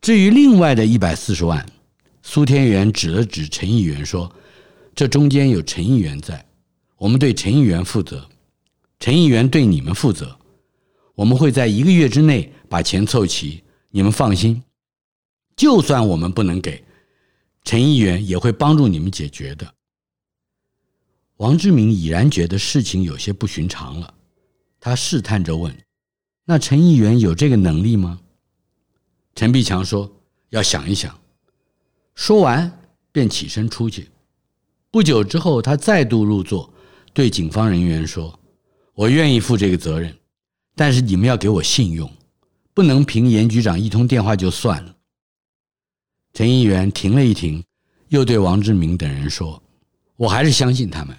[0.01, 1.65] 至于另外的一百四十万，
[2.23, 4.34] 苏天元指了指陈议员说
[4.95, 6.45] ：“这中间有陈议员在，
[6.97, 8.27] 我们对陈议员负责，
[8.99, 10.38] 陈议员对你们负责。”
[11.13, 14.63] 我们会在一个月之内把钱凑齐，你们放心。
[15.55, 16.84] 就算我们不能给，
[17.63, 19.71] 陈议员也会帮助你们解决的。
[21.38, 24.12] 王志民已然觉得事情有些不寻常了，
[24.79, 25.75] 他试探着问
[26.45, 28.19] ：“那陈议员有这个能力吗？”
[29.36, 30.12] 陈必强说
[30.49, 31.17] ：“要想一想。”
[32.15, 32.80] 说完
[33.12, 34.10] 便起身出去。
[34.89, 36.71] 不久之后，他再度入座，
[37.13, 38.38] 对警方人员说
[38.93, 40.15] ：“我愿意负这个责任。”
[40.75, 42.10] 但是你们要给我信用，
[42.73, 44.95] 不能凭严局长一通电话就算了。
[46.34, 47.63] 陈议员停了一停，
[48.08, 49.62] 又对王志明等人说
[50.15, 51.15] ：“我还是相信他们。”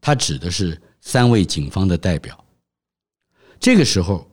[0.00, 2.43] 他指的是三位警方的代表。
[3.64, 4.30] 这个时候，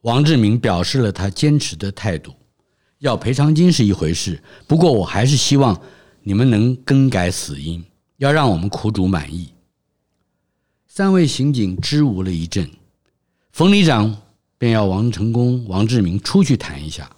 [0.00, 2.32] 王志明表示了他坚持的态度：
[3.00, 5.78] 要赔偿金是一回事，不过我还是希望
[6.22, 7.84] 你们能更改死因，
[8.16, 9.52] 要让我们苦主满意。
[10.86, 12.66] 三位刑警支吾了一阵。
[13.52, 14.22] 冯里长
[14.56, 17.14] 便要王成功、王志明出去谈一下，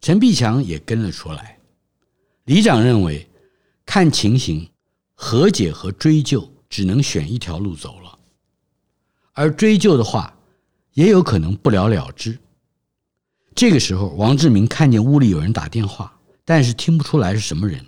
[0.00, 1.58] 陈必强也跟了出来。
[2.44, 3.28] 里长认为，
[3.84, 4.70] 看情形，
[5.12, 7.98] 和解和追究只能选一条路走，
[9.40, 10.36] 而追究的话，
[10.92, 12.38] 也有可能不了了之。
[13.54, 17.82] 这个时候，王志明看见屋里有人打电话，但是听不出来是什么人。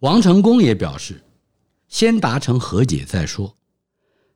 [0.00, 1.22] 王成功也表示，
[1.86, 3.56] 先达成和解再说。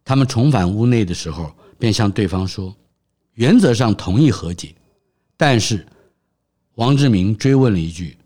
[0.04, 1.52] 他们重返屋内的时候。
[1.80, 2.76] 便向对方说
[3.32, 4.74] ：“原则上同意和解，
[5.34, 5.86] 但是
[6.74, 8.18] 王志明追问了一句：‘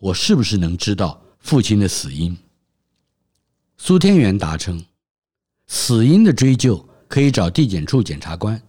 [0.00, 2.36] 我是不是能知道父亲的死因？’
[3.78, 4.84] 苏天元答称
[5.68, 8.62] ：‘死因的追究可以找地检处检察官，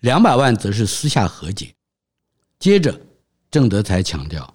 [0.00, 1.74] 两百万则是私下和解。’
[2.60, 2.96] 接着，
[3.50, 4.54] 郑德才强调，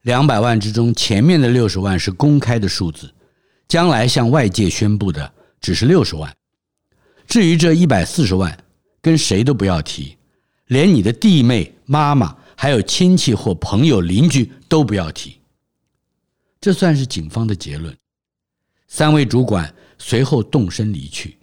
[0.00, 3.08] 两百万之中前面的六十万是公开的数字，
[3.68, 6.36] 将来向外界宣布的只是六十万。”
[7.28, 8.64] 至于这一百四十万，
[9.00, 10.18] 跟谁都不要提，
[10.66, 15.38] 连你的弟妹、妈妈，还有亲戚或朋友、邻居都不要提。
[16.60, 17.96] 这算是警方的结论。
[18.88, 21.38] 三位主管随后动身离去。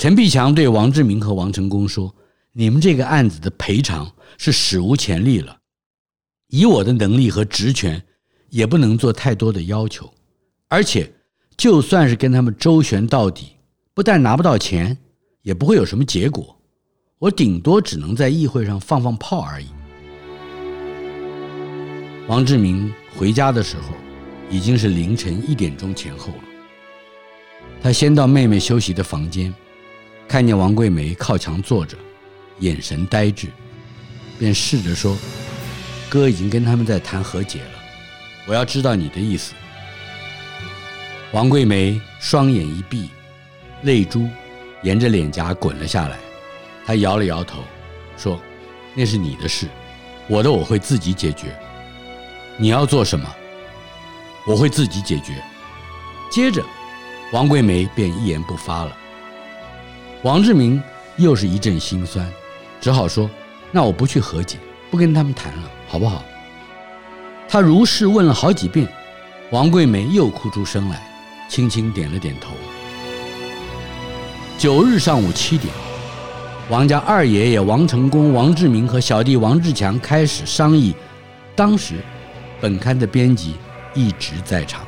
[0.00, 2.14] 陈必强对王志明和王成功说
[2.56, 5.54] ：“你们这个案子的赔偿是史无前例了，
[6.48, 8.02] 以我的能力和职权，
[8.48, 10.10] 也不能做太多的要求。
[10.68, 11.12] 而且，
[11.54, 13.48] 就算是跟他们周旋到底。”
[13.92, 14.96] 不但拿不到钱，
[15.42, 16.58] 也不会有什么结果。
[17.18, 19.66] 我顶多只能在议会上放放炮而已。
[22.26, 23.94] 王志明回家的时候，
[24.48, 26.44] 已经是凌晨一点钟前后了。
[27.82, 29.52] 他先到妹妹休息的房间，
[30.30, 31.98] 看见王桂梅靠墙坐着，
[32.60, 33.48] 眼神呆滞，
[34.38, 35.18] 便试着说
[36.08, 37.70] ：“哥已经跟他们在谈和解了，
[38.46, 39.54] 我要知道你的意思。”
[41.34, 43.10] 王桂梅双眼一闭。
[43.82, 44.28] 泪珠
[44.82, 46.16] 沿着脸颊滚了下来，
[46.86, 47.64] 她摇了摇头，
[48.16, 48.40] 说
[48.94, 49.66] ：“那是你的事，
[50.28, 51.58] 我的我会自己解决。
[52.56, 53.26] 你要做什么，
[54.46, 55.42] 我会自己解决。”
[56.30, 56.62] 接着，
[57.32, 58.96] 王桂梅便一言不发了。
[60.22, 60.82] 王志明
[61.16, 62.30] 又是一阵心酸，
[62.78, 63.28] 只好说
[63.72, 64.58] ：“那我不去和解，
[64.90, 66.22] 不跟他们谈了，好不好？”
[67.48, 68.86] 他如是问了好几遍，
[69.50, 71.02] 王桂梅又哭出声来，
[71.48, 72.50] 轻轻点了点头。
[74.58, 75.72] 九日上午七点，
[76.68, 80.94] 王家二爷爷王成功、王志明和小弟王志强开始商议。
[81.56, 81.94] 当时，
[82.60, 83.54] 本刊的编辑
[83.94, 84.82] 一直在场。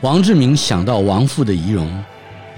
[0.00, 1.86] 王志明想到亡父的遗容，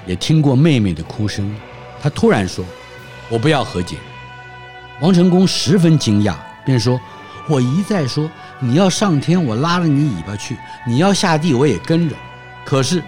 [0.09, 1.54] 也听过妹妹的哭声，
[2.02, 2.64] 他突然说
[3.28, 3.98] ：“我不要和解。”
[5.00, 6.34] 王成功十分惊讶，
[6.64, 6.98] 便说
[7.46, 8.28] ：“我一再说
[8.59, 10.54] 你要上天，我拉着你尾巴去；
[10.86, 12.16] 你要下地，我也跟着。
[12.64, 13.02] 可是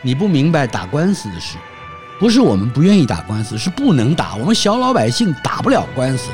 [0.00, 1.58] 你不明白打官司的事，
[2.18, 4.34] 不是我们不愿意打官司，是不能打。
[4.36, 6.30] 我们小老百姓打不了官司。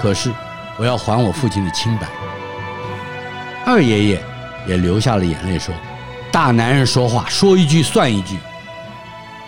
[0.00, 0.32] 可是
[0.78, 2.06] 我要还我父亲的清白。”
[3.66, 4.22] 二爷爷
[4.68, 5.74] 也流下了眼泪，说
[6.30, 8.38] ：“大男人说话，说一句算一句。”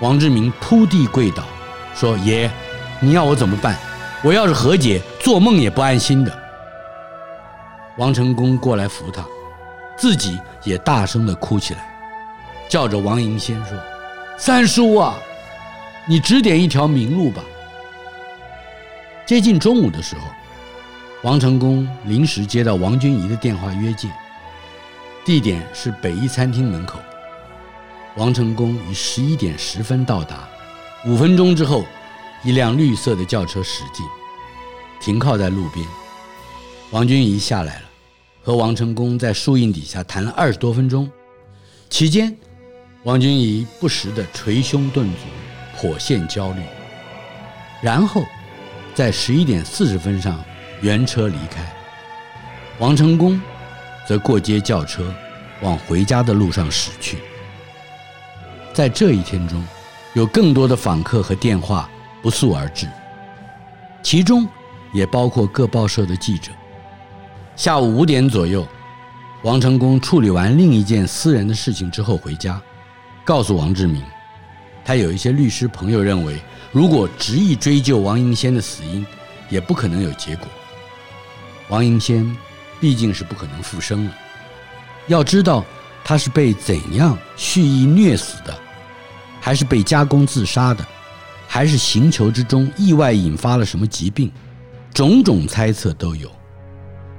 [0.01, 1.43] 王志明扑地跪倒，
[1.95, 2.51] 说：“爷，
[3.01, 3.77] 你要我怎么办？”
[4.25, 6.43] 我要是和解，做梦也不安心的。
[7.97, 9.25] 王成功过来扶他，
[9.97, 11.95] 自己也大声地哭起来，
[12.69, 13.79] 叫着王银先说
[14.37, 15.15] ：“三叔啊，
[16.07, 17.43] 你指点一条明路吧。”
[19.25, 20.23] 接近中午的时候，
[21.23, 24.11] 王成功临时接到王君怡的电话约见，
[25.25, 26.99] 地点是北一餐厅门口。
[28.17, 30.49] 王成功于十一点十分到达，
[31.07, 31.85] 五分钟之后。
[32.45, 34.07] 一辆绿色的轿车驶进，
[35.01, 35.85] 停靠在路边。
[36.93, 37.83] 王君怡下来了，
[38.41, 41.11] 和王成功在树荫底下谈了二十多分钟。
[41.91, 42.37] 期间，
[43.03, 45.19] 王君怡不时地捶胸顿足，
[45.77, 46.61] 颇现焦虑。
[47.83, 48.23] 然后，
[48.95, 50.45] 在十一点四十分上
[50.81, 51.75] 原车离开。
[52.79, 53.41] 王成功
[54.07, 55.13] 则过街叫车，
[55.63, 57.19] 往回家的路上驶去。
[58.77, 59.65] 在这一天中，
[60.13, 61.89] 有更多的访客和电话。
[62.23, 62.89] 不速而至，
[64.03, 64.47] 其中
[64.93, 66.51] 也包括各报社的记者。
[67.55, 68.67] 下午五点左右，
[69.43, 72.61] 王成功处理完另一件私人的事情之后回家，
[73.25, 74.03] 告诉王志明，
[74.85, 76.41] 他有一些律师朋友认为，
[76.73, 79.07] 如果执意追究王迎先的死因，
[79.49, 80.49] 也不可能有结果。
[81.69, 82.37] 王英先
[82.81, 84.13] 毕竟是不可能复生了，
[85.07, 85.65] 要知道
[86.03, 88.59] 他是被怎样蓄意虐死的，
[89.47, 90.85] 还是被加工自杀的？
[91.47, 94.29] 还是行球之中意外引发了什么疾病，
[94.93, 96.29] 种种猜测都有。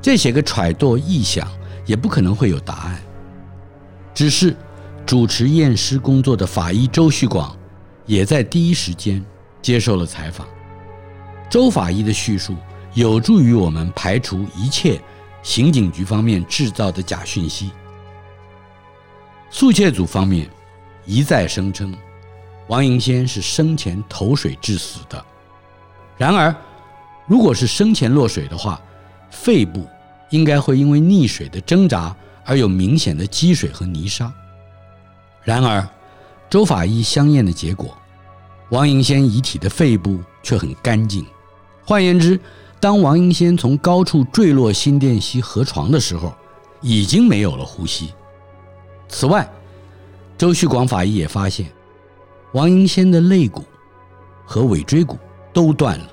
[0.02, 1.48] 这些个揣度臆想
[1.86, 3.02] 也不可能会有答案。
[4.14, 4.54] 只是
[5.06, 7.58] 主持验尸工作的法医周旭广
[8.06, 9.26] 也在第一时间
[9.62, 10.46] 接受了采访。
[11.50, 12.58] 周法医的叙述
[12.94, 15.02] 有助于我们排除一切
[15.44, 17.72] 刑警局方面制造的假讯息。
[19.50, 20.50] 速窃组方面
[21.06, 21.96] 一再声称。
[22.68, 25.24] 王迎先是生前投水致死的。
[26.18, 26.54] 然而，
[27.26, 28.82] 如果是生前落水的话，
[29.30, 29.88] 肺部
[30.30, 34.32] 应该会因为溺水的挣扎而有明显的积水和泥沙。
[35.44, 35.88] 然而，
[36.50, 37.98] 周法医相验的结果，
[38.70, 41.26] 王迎先遗体的肺部却很干净。
[41.86, 42.38] 换言之，
[42.82, 46.34] 当王迎先从高处坠落新店溪河床的时候，
[46.82, 48.14] 已经没有了呼吸。
[49.08, 49.50] 此外，
[50.38, 51.72] 周旭广法医也发现。
[52.54, 53.64] 王迎先的肋骨
[54.46, 55.18] 和尾椎骨
[55.52, 56.10] 都断了。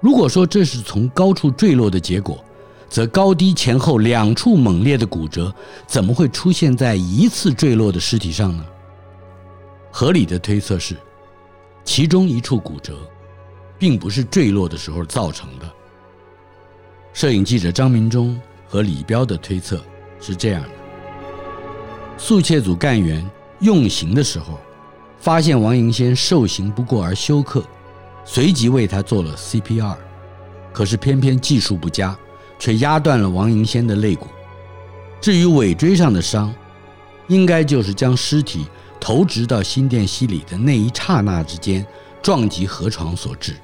[0.00, 2.44] 如果说这是从高处坠落的结果，
[2.88, 5.52] 则高低前后两处猛烈的骨折，
[5.86, 8.64] 怎么会出现在一次坠落的尸体上呢？
[9.90, 10.96] 合理的推测是，
[11.82, 12.96] 其中一处骨折，
[13.78, 15.68] 并不是坠落的时候造成的。
[17.12, 19.82] 摄影记者张明忠和李彪的推测
[20.20, 20.68] 是这样的：
[22.16, 23.28] 速窃组干员
[23.60, 24.58] 用刑的时候。
[25.20, 27.62] 发现王迎先受刑不过而休克，
[28.24, 29.96] 随即为他做了 CPR，
[30.72, 32.16] 可是偏偏技术不佳，
[32.58, 34.28] 却压断了王迎先的肋骨。
[35.20, 36.54] 至于尾椎上的伤，
[37.26, 38.66] 应该就是将尸体
[39.00, 41.84] 投掷到新店溪里的那一刹那之间
[42.22, 43.56] 撞击河床所致。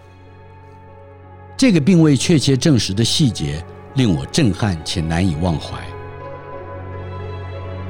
[1.57, 5.79] 这个并未确切证实的细节令我震撼且难以忘怀。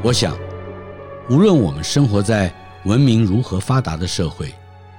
[0.02, 0.36] 我想，
[1.30, 2.52] 无论我们生活在
[2.84, 4.52] 文明如何发达的社会，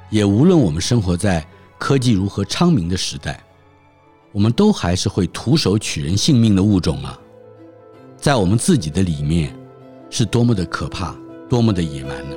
[0.10, 1.46] 也无论我们生活在
[1.78, 3.40] 科技如何昌明的时代，
[4.32, 7.20] 我们都还是会徒手取人性命的物种啊！
[8.18, 9.56] 在我们自己的里面，
[10.10, 11.16] 是多么的可怕，
[11.48, 12.36] 多么的野蛮呢？